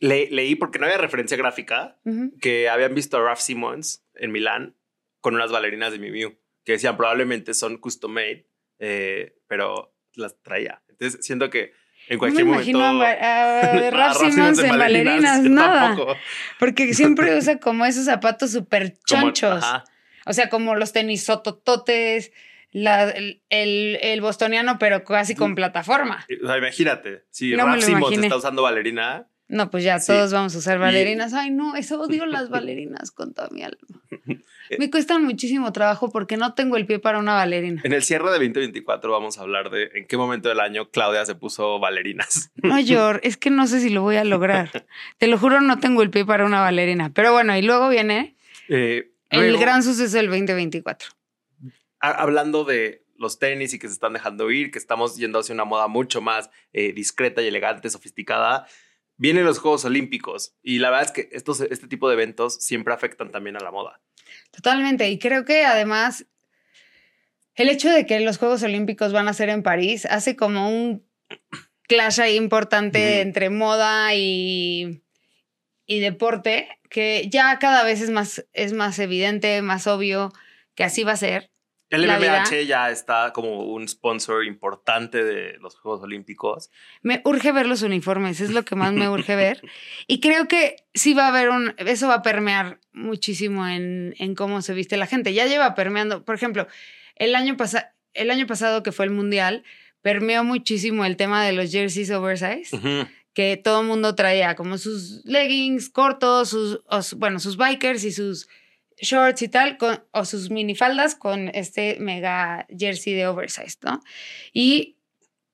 [0.00, 2.32] le- leí porque no había referencia gráfica ujú.
[2.40, 4.76] que habían visto a Ralph Simmons en Milán
[5.20, 8.46] con unas bailarinas de Miu Miu que decían probablemente son custom made,
[8.78, 10.82] eh, pero las traía.
[10.88, 11.72] Entonces siento que
[12.08, 13.04] en No me cualquier imagino momento...
[13.04, 15.88] a, a a Ralph Simmons en bailarinas, nada.
[15.88, 16.14] tampoco.
[16.58, 19.64] Porque siempre usa como esos zapatos súper Como- chonchos.
[19.64, 19.84] ajá.
[20.28, 22.32] O sea, como los tenis sotototes,
[22.70, 26.26] la- el, el, el bostoniano, pero casi con plataforma.
[26.42, 30.12] O sea, imagínate, si No está usando bailarina, No, pues ya Sí.
[30.12, 31.32] todos vamos a usar bailarinas.
[31.32, 33.78] Ay, no, eso odio las bailarinas con toda mi alma.
[34.78, 37.80] Me cuestan muchísimo trabajo porque no tengo el pie para una bailarina.
[37.82, 41.24] en el cierre de 2024 vamos a hablar de en qué momento del año Claudia
[41.24, 42.50] se puso bailarinas.
[42.56, 44.84] No, Yor, es que no sé si lo voy a lograr.
[45.16, 47.10] Te lo juro, no tengo el pie para una bailarina.
[47.14, 48.36] Pero bueno, y luego viene
[48.68, 51.08] Eh, el gran suceso del 2024.
[52.00, 55.52] a- hablando de los tenis y que se están dejando ir, que estamos yendo hacia
[55.54, 58.66] una moda mucho más eh, discreta y elegante, sofisticada,
[59.16, 62.94] vienen los Juegos Olímpicos y la verdad es que estos, este tipo de eventos siempre
[62.94, 64.00] afectan también a la moda.
[64.52, 65.08] Totalmente.
[65.10, 66.26] Y creo que además
[67.56, 71.04] el hecho de que los Juegos Olímpicos van a ser en París hace como un
[71.88, 75.02] clash ahí importante entre moda y,
[75.88, 80.30] y deporte que ya cada vez es más, es más evidente, más obvio
[80.76, 81.50] que así va a ser.
[81.90, 86.70] El MMH ya está como un sponsor importante de los Juegos Olímpicos.
[87.00, 89.62] Me urge ver los uniformes, es lo que más me urge ver.
[90.06, 94.34] Y creo que sí va a haber un, eso va a permear muchísimo en, en
[94.34, 95.32] cómo se viste la gente.
[95.32, 96.68] Ya lleva permeando, por ejemplo,
[97.16, 99.64] el año, pasa, el año pasado que fue el Mundial,
[100.02, 103.08] permeó muchísimo el tema de los jerseys oversize, Ujú.
[103.38, 108.10] Que todo el mundo traía como sus leggings cortos, sus, o bueno, sus bikers y
[108.10, 108.48] sus
[109.00, 114.02] shorts y tal, con, o sus minifaldas con este mega jersey de oversize, ¿no?
[114.52, 114.98] Y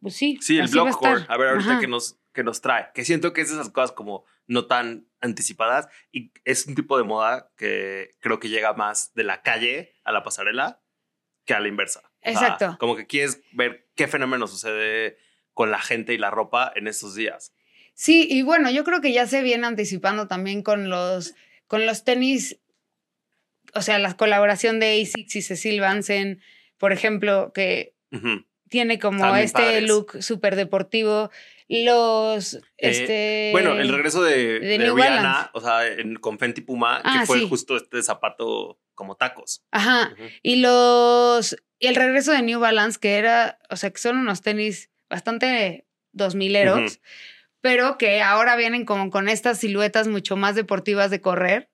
[0.01, 0.39] pues sí.
[0.41, 1.21] Sí, el a blockcore.
[1.21, 1.31] estar.
[1.31, 1.81] A ver, ahorita Ajá.
[1.81, 2.87] que nos, que nos trae.
[2.95, 6.97] Que siento que es de esas cosas como no tan anticipadas y es un tipo
[6.97, 10.81] de moda que creo que llega más de la calle a la pasarela
[11.45, 12.01] que a la inversa.
[12.01, 12.77] O sea, Exacto.
[12.81, 15.19] como que quieres ver qué fenómeno sucede
[15.53, 17.53] con la gente y la ropa en estos días.
[17.95, 21.35] Sí, y bueno, yo creo que ya se viene anticipando también con los,
[21.67, 22.59] con los tenis,
[23.75, 26.41] o sea, la colaboración de ASICS y Cecil Vansen,
[26.79, 27.95] por ejemplo, que
[28.69, 29.89] tiene como este padres.
[29.89, 31.31] look súper deportivo.
[31.69, 33.49] Los, este...
[33.49, 35.51] Eh, Bueno, el regreso de, de de New Rihanna, Balance.
[35.55, 37.49] o sea, en- con Fenty Puma, Ah, que fue sí.
[37.49, 39.65] justo este zapato como tacos.
[39.71, 44.19] Ajá, y los, y el regreso de New Balance, que era, o sea, que son
[44.19, 47.01] unos tenis bastante dos mileros, Ujú.
[47.65, 51.71] Pero que ahora vienen como con estas siluetas mucho más deportivas de correr,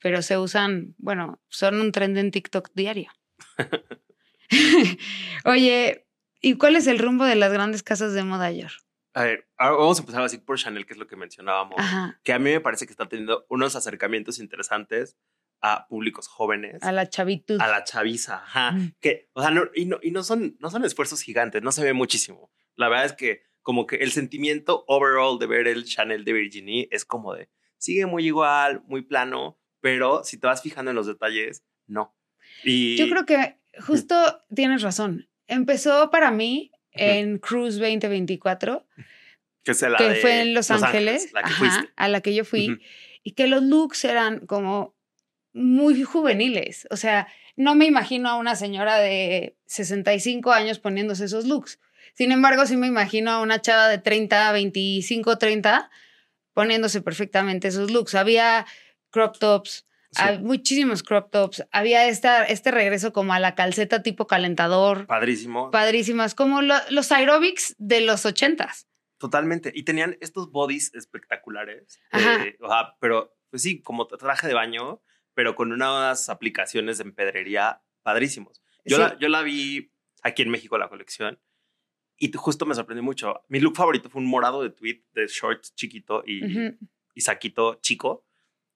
[0.00, 3.12] pero se usan, bueno, son un trend en TikTok diario.
[5.44, 6.08] Oye,
[6.40, 8.72] ¿y cuál es el rumbo de las grandes casas de moda, Yor?
[9.14, 11.76] A ver, vamos a empezar así por Chanel, que es lo que mencionábamos.
[11.78, 15.16] Ajá, que a mí me parece que está teniendo unos acercamientos interesantes
[15.60, 17.60] a públicos jóvenes, a la chavitud.
[17.60, 18.94] a la chaviza, ajá, Mm.
[19.00, 21.84] que, o sea, no, y, no, y no, son, no son esfuerzos gigantes, no se
[21.84, 22.50] ve muchísimo.
[22.74, 26.88] La verdad es que como que el sentimiento overall de ver el Chanel de Virginie
[26.90, 31.06] es como de, sigue muy igual, muy plano, pero si te vas fijando en los
[31.06, 32.16] detalles, no.
[32.64, 34.14] Y Yo creo que justo
[34.54, 35.28] tienes razón.
[35.48, 38.86] Empezó para mí en Cruise 2024,
[39.62, 42.80] que, la que fue en Los, Ángeles, la que ajá, a la que yo fui,
[43.22, 44.96] y que los looks eran como
[45.52, 46.88] muy juveniles.
[46.90, 51.78] O sea, no me imagino a una señora de 65 años poniéndose esos looks.
[52.18, 55.88] Sin embargo, sí me imagino a una chava de 30, 25, 30
[56.52, 58.16] poniéndose perfectamente esos looks.
[58.16, 58.66] Había
[59.10, 60.24] crop tops, Sí.
[60.40, 61.64] muchísimos crop tops.
[61.70, 65.06] Había esta, este regreso como a la calceta tipo calentador.
[65.06, 65.70] Padrísimo.
[65.70, 68.88] Padrísimas, como lo- los aerobics de los ochentas.
[69.18, 69.70] Totalmente.
[69.72, 72.00] Y tenían estos bodies espectaculares.
[72.10, 72.44] Ajá.
[72.46, 75.02] eh, o sea, pero, pues sí, como traje de baño,
[75.34, 78.60] pero con unas aplicaciones de empedrería padrísimos.
[78.84, 79.02] Yo, Sí.
[79.02, 79.92] la, yo la vi
[80.24, 81.38] aquí en México, la colección,
[82.18, 83.42] y justo me sorprendió mucho.
[83.48, 86.40] Mi look favorito fue un morado de tweed de shorts chiquito y,
[87.14, 88.24] y saquito chico.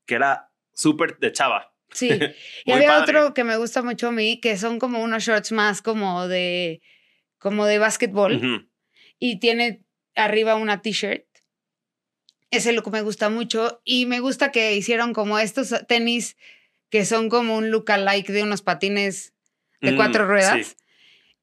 [0.06, 1.74] que era súper de chava.
[1.90, 2.08] Sí.
[2.64, 3.18] Y había padre.
[3.18, 6.80] otro que me gusta mucho a mí, que son como unos shorts más como de,
[7.38, 8.68] como de básquetbol.
[9.18, 11.26] Y tiene arriba una t-shirt.
[12.50, 16.36] Ese look me gusta mucho y me gusta que hicieron como estos tenis
[16.90, 19.32] que son como un look alike de unos patines
[19.80, 20.66] de Mm, cuatro ruedas.
[20.68, 20.74] sí.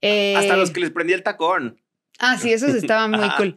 [0.01, 1.81] Eh, Hasta los que les prendía el tacón.
[2.19, 3.55] Ah, sí, esos estaban muy cool.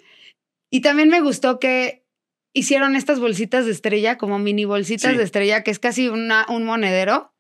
[0.71, 2.07] Y también me gustó que
[2.55, 5.17] hicieron estas bolsitas de estrella, como mini bolsitas Sí.
[5.19, 7.35] de estrella, que es casi una, un monedero.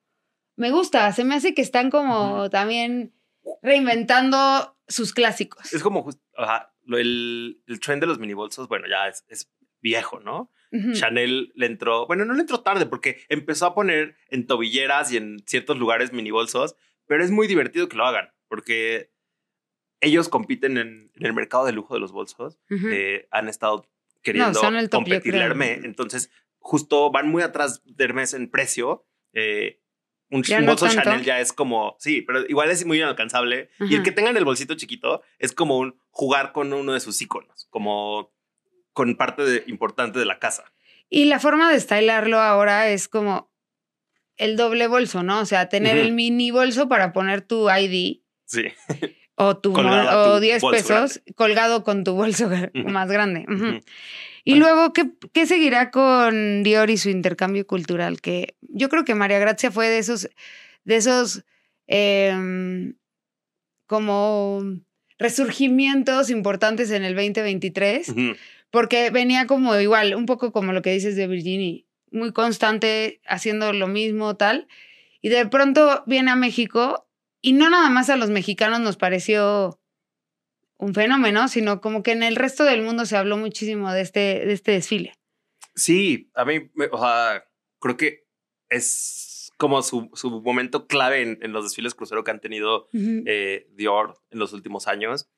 [0.57, 3.13] Me gusta, se me hace que están como también
[3.63, 5.73] reinventando sus clásicos.
[5.73, 10.21] Es como ajá, el, el trend de los mini bolsos, bueno, ya es, es viejo,
[10.21, 10.51] ¿no?
[10.95, 15.19] Chanel le entró, bueno, no le entró tarde porque empezó a poner en tobilleras y
[15.19, 19.12] en ciertos lugares mini bolsos, pero es muy divertido que lo hagan porque
[20.03, 23.89] ellos compiten en, en el mercado de lujo de los bolsos, eh, han estado
[24.23, 25.51] queriendo son el top, yo competirle a creo.
[25.53, 29.07] Hermès, entonces justo van muy atrás de Hermès en precio.
[29.33, 29.79] eh,
[30.31, 31.03] un, un no bolso tanto.
[31.03, 33.69] Chanel ya es como, sí, pero igual es muy inalcanzable.
[33.81, 37.21] Y el que tengan el bolsito chiquito es como un jugar con uno de sus
[37.21, 38.33] iconos, como
[38.95, 40.65] con parte de- importante de la casa.
[41.11, 43.53] Y la forma de stylarlo ahora es como
[44.39, 45.41] el doble bolso, ¿no?
[45.41, 48.65] O sea, tener el mini bolso para poner tu ID Sí.
[49.37, 53.45] o tu o tu 10 bolso pesos colgado con tu bolso más grande.
[54.45, 54.67] Y Bueno.
[54.67, 58.21] luego, ¿qué, ¿qué seguirá con Dior y su intercambio cultural?
[58.21, 60.29] Que yo creo que María Gracia fue de esos,
[60.85, 61.45] de esos
[61.87, 62.95] em,
[63.87, 64.63] como
[65.19, 68.21] resurgimientos importantes en el 2023 Ujú.
[68.71, 73.73] porque venía como igual, un poco como lo que dices de Virginie, muy constante, haciendo
[73.73, 74.67] lo mismo, tal.
[75.21, 77.02] Y de pronto viene a México
[77.43, 79.79] y no nada más a los mexicanos nos pareció
[80.79, 84.21] un fenómeno, sino como que en el resto del mundo se habló muchísimo de este,
[84.47, 85.13] de este desfile.
[85.75, 87.45] Sí, a mí, o sea,
[87.79, 88.27] creo que
[88.69, 93.23] es como su, su momento clave en, en los desfiles crucero que han tenido Ujú.
[93.27, 95.29] eh, Dior en los últimos años.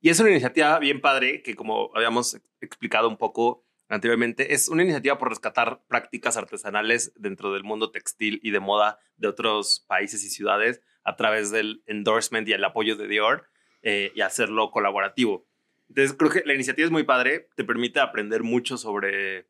[0.00, 4.68] Y es una iniciativa bien padre que, como habíamos ex- explicado un poco anteriormente, es
[4.68, 9.84] una iniciativa por rescatar prácticas artesanales dentro del mundo textil y de moda de otros
[9.88, 13.48] países y ciudades a través del endorsement y el apoyo de Dior
[13.82, 15.46] eh, y hacerlo colaborativo.
[15.88, 19.48] Entonces, creo que la iniciativa es muy padre, te permite aprender mucho sobre,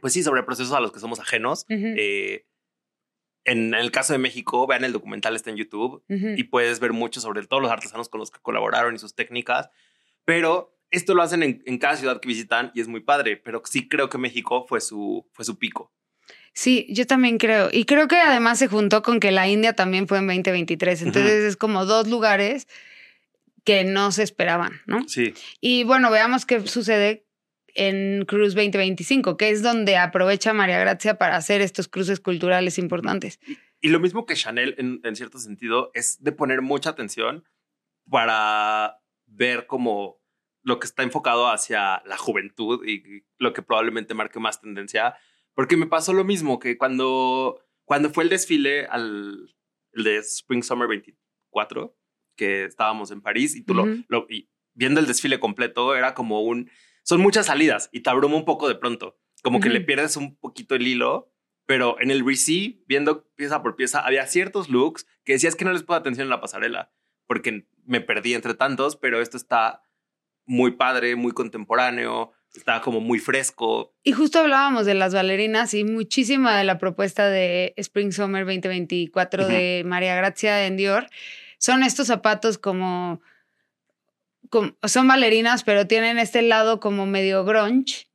[0.00, 1.64] pues sí, sobre procesos a los que somos ajenos.
[1.70, 1.94] Ujú.
[1.96, 2.46] Eh,
[3.44, 6.28] en el caso de México, vean el documental, está en YouTube Ujú.
[6.36, 9.70] y puedes ver mucho sobre todos los artesanos con los que colaboraron y sus técnicas.
[10.24, 13.36] Pero esto lo hacen en, en cada ciudad que visitan y es muy padre.
[13.36, 15.92] Pero sí creo que México fue su, fue su pico.
[16.54, 17.68] Sí, yo también creo.
[17.72, 21.02] Y creo que además se juntó con que la India también fue en 2023.
[21.02, 22.68] Entonces es como dos lugares
[23.64, 25.08] que no se esperaban, ¿no?
[25.08, 25.34] Sí.
[25.60, 27.24] Y bueno, veamos qué sucede
[27.74, 33.40] en Cruz 2025, que es donde aprovecha María Gracia para hacer estos cruces culturales importantes.
[33.80, 37.44] Y lo mismo que Chanel, en, en cierto sentido, es de poner mucha atención
[38.10, 40.20] para ver como
[40.62, 45.16] lo que está enfocado hacia la juventud y lo que probablemente marque más tendencia.
[45.54, 49.54] Porque me pasó lo mismo que cuando, cuando fue el desfile al
[49.94, 51.94] el de Spring Summer 24,
[52.36, 54.04] que estábamos en París y tú lo- Ujú.
[54.08, 56.70] lo, y viendo el desfile completo era como un...
[57.04, 59.18] Son muchas salidas y te abruma un poco de pronto.
[59.42, 59.74] Como que Ujú.
[59.74, 61.28] le pierdes un poquito el hilo
[61.64, 65.72] pero en el receive, viendo pieza por pieza, había ciertos looks que decías que no
[65.72, 66.92] les puedo atención en la pasarela,
[67.28, 69.80] porque me perdí entre tantos, pero esto está
[70.44, 73.94] muy padre, muy contemporáneo, está como muy fresco.
[74.02, 79.46] Y justo hablábamos de las bailarinas y muchísima de la propuesta de Spring Summer 2024
[79.48, 81.06] de María Gracia en Dior
[81.58, 83.20] son estos zapatos como,
[84.50, 88.08] como- son bailarinas, pero tienen este lado como medio grunge.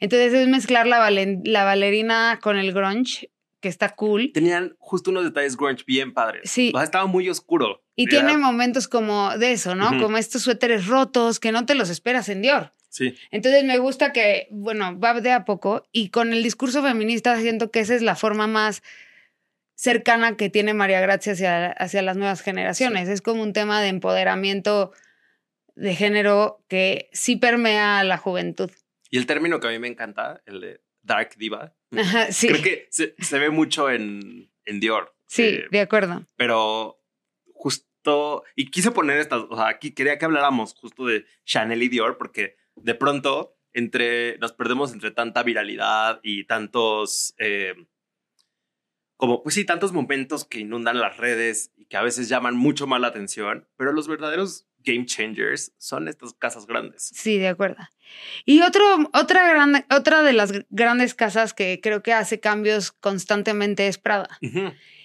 [0.00, 4.30] Entonces es mezclar la, valen- la bailarina con el grunge, que está cool.
[4.32, 6.50] Tenían justo unos detalles grunge bien padres.
[6.50, 6.70] Sí.
[6.74, 7.82] O sea, estaba muy oscuro.
[7.94, 9.88] Y tiene momentos como de eso, ¿no?
[10.00, 12.72] Como estos suéteres rotos que no te los esperas en Dior.
[12.96, 17.38] Sí, Entonces me gusta que, bueno, va de a poco y con el discurso feminista
[17.38, 18.82] siento que esa es la forma más
[19.74, 23.10] cercana que tiene María Gracia hacia, hacia las nuevas generaciones.
[23.10, 24.92] Es como un tema de empoderamiento
[25.74, 28.70] de género que sí permea a la juventud.
[29.10, 32.62] y el término que a mí me encanta, el de Dark Diva, Ajá, sí, creo
[32.62, 35.14] que se, se ve mucho en, en Dior.
[35.26, 36.26] sí, Eh, de acuerdo.
[36.36, 36.98] pero
[37.52, 41.88] justo, y quise poner estas, o sea, aquí quería que habláramos justo de Chanel y
[41.88, 47.74] Dior, porque de pronto entre, nos perdemos entre tanta viralidad y tantos, eh,
[49.16, 52.86] como, pues sí, tantos momentos que inundan las redes y que a veces llaman mucho
[52.86, 57.10] más la atención, pero los verdaderos game changers son estas casas grandes.
[57.12, 57.82] Sí, de acuerdo.
[58.46, 63.88] Y otro, otra, gran, otra de las grandes casas que creo que hace cambios constantemente
[63.88, 64.38] es Prada.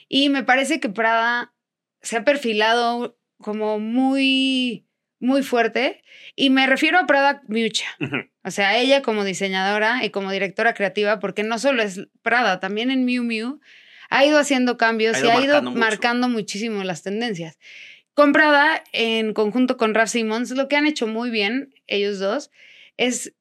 [0.08, 1.54] Y me parece que Prada
[2.02, 4.86] se ha perfilado como muy,
[5.22, 6.04] muy fuerte.
[6.36, 7.86] Y me refiero a Prada Mucha.
[8.00, 8.18] Ujú.
[8.44, 12.92] O sea, ella como diseñadora y como directora creativa, porque no solo es Prada, también
[12.92, 13.62] en Miu Miu
[14.10, 17.58] ha ido haciendo cambios Ha y ido ha ido marcando marcando muchísimo las tendencias.
[18.14, 22.52] Con Prada, en conjunto con Raf Simons, lo que han hecho muy bien ellos dos
[22.98, 23.34] es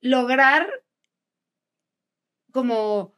[0.00, 0.66] lograr
[2.52, 3.14] como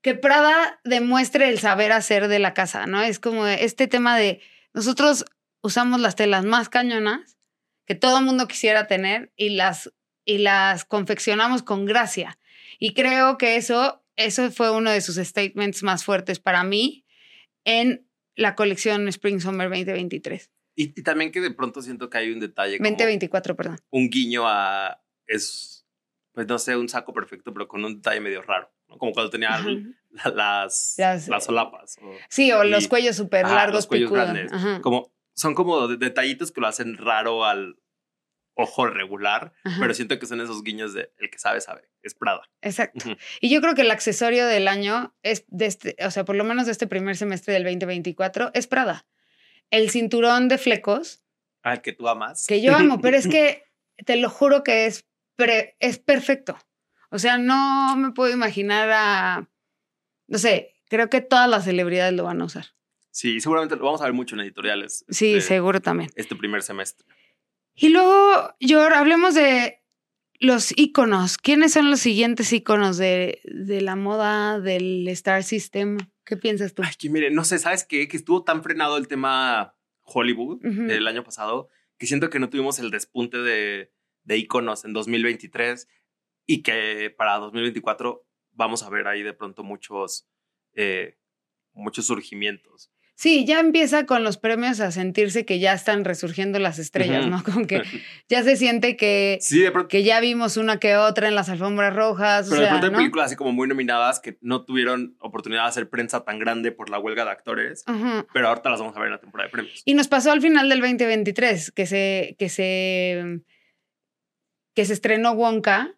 [0.00, 3.02] que Prada demuestre el saber hacer de la casa, ¿no?
[3.02, 4.40] Es como este tema de
[4.72, 5.24] nosotros
[5.60, 7.37] usamos las telas más cañonas
[7.88, 9.90] que todo el mundo quisiera tener y las,
[10.26, 12.38] y las confeccionamos con gracia.
[12.78, 17.06] Y creo que eso, eso fue uno de sus statements más fuertes para mí
[17.64, 20.50] en la colección Spring Summer 2023.
[20.76, 23.80] Y, y también que de pronto siento que hay un detalle como 2024, perdón.
[23.90, 25.86] un guiño a es
[26.32, 28.96] pues no sé un saco perfecto pero con un detalle medio raro ¿no?
[28.96, 29.58] como cuando tenía
[30.34, 34.24] las, Las- las solapas o- Sí, o los Y- cuellos súper largos, los cuellos picudos.
[34.30, 37.76] grandes Ajá, como son como de- detallitos que lo hacen raro al
[38.54, 39.76] ojo regular ajá.
[39.80, 43.06] pero siento que son esos guiños de el que sabe sabe es Prada Exacto.
[43.40, 46.42] Y yo creo que el accesorio del año es de este, o sea, por lo
[46.44, 49.06] menos de este primer semestre del 2024 es Prada.
[49.70, 51.22] El cinturón de flecos,
[51.62, 53.62] al que tú amas que yo amo, pero es que
[54.04, 56.58] te lo juro que es, pre- es perfecto.
[57.10, 59.48] O sea, no me puedo imaginar a,
[60.26, 62.66] no sé, creo que todas las celebridades lo van a usar.
[63.10, 66.10] Sí seguramente lo vamos a ver mucho en editoriales Sí, este, seguro también.
[66.16, 67.06] este primer semestre
[67.74, 69.82] Y luego, Yor, hablemos de
[70.40, 71.36] los iconos.
[71.36, 75.98] ¿Quiénes son los siguientes iconos de, de la moda del Star System?
[76.24, 76.82] ¿Qué piensas tú?
[76.84, 78.06] Ay, que mire, no sé, ¿sabes qué?
[78.06, 81.68] Que estuvo tan frenado el tema Hollywood el año pasado
[81.98, 83.92] que siento que no tuvimos el despunte de,
[84.22, 85.88] de iconos en 2023
[86.46, 90.28] y que para 2024 vamos a ver ahí de pronto muchos,
[90.74, 91.18] eh,
[91.72, 92.92] muchos surgimientos.
[93.20, 97.26] Sí, ya empieza con los premios a sentirse que ya están resurgiendo las estrellas.
[97.26, 97.42] ¿no?
[97.42, 97.82] Como que
[98.28, 99.88] ya se siente que, Sí, de pronto.
[99.88, 102.46] que ya vimos una que otra en las alfombras rojas.
[102.46, 102.98] o Pero de pronto hay ¿no?
[102.98, 106.90] películas así como muy nominadas que no tuvieron oportunidad de hacer prensa tan grande por
[106.90, 107.84] la huelga de actores,
[108.32, 109.82] pero ahorita las vamos a ver en la temporada de premios.
[109.84, 113.40] Y nos pasó al final del 2023 que se, que se,
[114.76, 115.92] que se estrenó Wonka.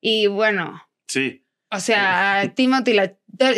[0.00, 1.43] Y bueno, Sí,
[1.74, 3.12] o sea, Timothy, la,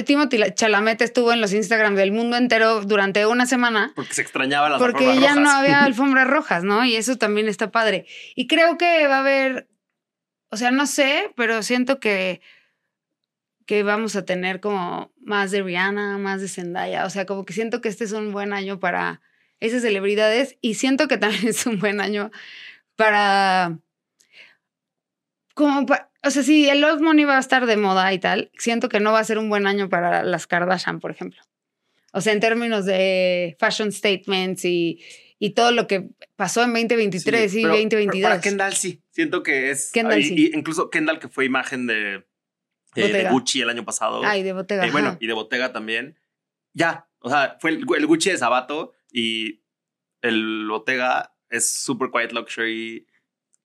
[0.05, 3.92] Timothy la- Chalamet estuvo en los Instagram del mundo entero durante una semana.
[3.94, 6.85] porque se extrañaban las porque alfombras ya no había alfombras rojas, ¿no?
[6.85, 8.07] Y eso también está padre.
[8.35, 9.68] Y creo que va a haber,
[10.50, 12.40] o sea, no sé, pero siento que,
[13.66, 17.05] que vamos a tener como más de Rihanna, más de Zendaya.
[17.05, 19.20] O sea, como que siento que este es un buen año para
[19.61, 22.31] esas celebridades y siento que también es un buen año
[22.96, 23.79] para...
[25.55, 28.51] Como pa- o sea, si el Love Money va a estar de moda y tal,
[28.59, 31.41] siento que no va a ser un buen año para las Kardashian, por ejemplo.
[32.12, 35.03] O sea, en términos de fashion statements y,
[35.39, 38.12] y todo lo que pasó en 2023 Sí, y pero- 2022.
[38.15, 39.03] pero Para Kendall sí.
[39.11, 39.91] Siento que es.
[39.93, 40.35] Kendall y- sí.
[40.53, 42.25] y incluso Kendall, que fue imagen de,
[42.95, 43.29] eh, de.
[43.31, 44.23] Gucci el año pasado.
[44.25, 44.87] Ay, de Bottega.
[44.87, 46.19] Eh, bueno, y de Bottega también.
[46.73, 47.09] Ya.
[47.21, 49.62] O sea, fue el, el Gucci de Sabato y
[50.23, 53.07] el Bottega es super quiet luxury.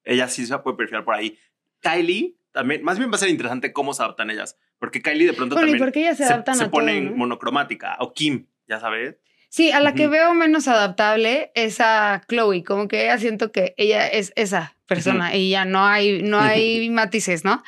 [0.04, 1.38] Ella sí se puede perfilar por ahí.
[1.82, 2.84] Kylie también.
[2.84, 4.58] Más bien va a ser interesante cómo se adaptan ellas.
[4.80, 7.00] Porque Kylie de pronto Bueno, ¿y también por qué ellas se adaptan se a pone
[7.00, 7.18] todo, no?
[7.18, 7.98] monocromática.
[8.00, 9.16] O Kim, ya sabes.
[9.50, 13.74] Sí, a la que veo menos adaptable es a Chloe, como que ella siento que
[13.76, 17.62] ella es esa persona y ya no hay, no hay matices, ¿no?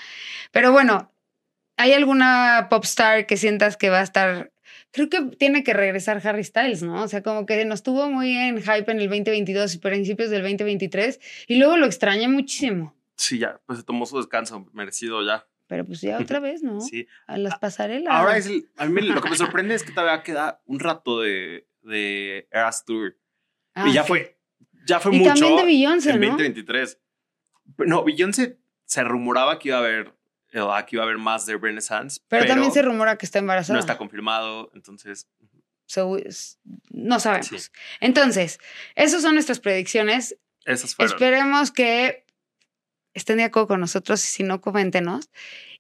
[0.52, 1.12] Pero bueno,
[1.76, 4.54] ¿hay alguna pop star que sientas que va a estar?
[4.92, 7.04] Creo que tiene que regresar Harry Styles, ¿no?
[7.04, 10.44] O sea, como que nos tuvo muy en hype en el 2022 y principios del
[10.44, 12.96] 2023 y luego lo extrañé muchísimo.
[13.16, 13.62] Sí, ya.
[13.66, 15.48] Pues se tomó su descanso merecido ya.
[15.68, 16.82] Pero pues ya otra vez, ¿no?
[16.82, 17.08] Sí.
[17.28, 18.14] A las pasarelas.
[18.14, 21.22] Ahora es el, a mí lo que me sorprende es que todavía queda un rato
[21.22, 23.18] de, de Eras Tour.
[23.74, 24.08] Ah, y ya sí.
[24.10, 24.38] fue,
[24.86, 26.28] ya fue Y mucho también de Beyoncé, en ¿no?
[26.28, 27.00] 2023.
[27.78, 30.14] Pero No, Beyoncé se rumoraba que iba a haber,
[30.52, 32.20] que iba a haber más de Renaissance.
[32.28, 33.76] Pero, también se rumora que está embarazada.
[33.76, 35.28] no está confirmado, entonces
[35.86, 36.18] So,
[36.90, 37.48] no sabemos.
[37.48, 37.58] Sí.
[38.00, 38.60] Entonces,
[38.96, 40.38] esas son nuestras predicciones.
[40.66, 41.14] esas fueron.
[41.14, 42.23] Esperemos que
[43.14, 45.30] estén de acuerdo con nosotros y si no, coméntenos.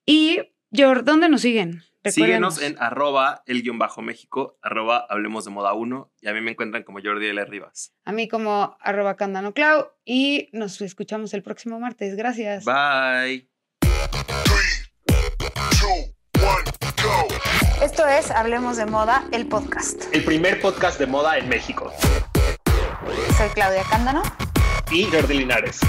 [0.06, 0.40] Y,
[0.76, 1.84] Jor, ¿dónde nos siguen?
[2.06, 6.42] Síguenos en arroba el guion bajo México, arroba hablemos de moda 1 y a mí
[6.42, 7.46] me encuentran como Jordi L.
[7.46, 7.94] Rivas.
[8.04, 12.16] A mí como arroba candano clau y nos escuchamos el próximo martes.
[12.18, 12.66] Gracias.
[12.66, 13.48] Bye.
[17.82, 20.04] Esto es Hablemos de Moda, el podcast.
[20.14, 21.92] El primer podcast de moda en México.
[23.38, 24.24] Soy Claudia Cándano.
[24.92, 25.80] Y Jordi Linares.